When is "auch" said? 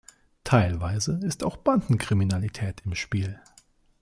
1.43-1.57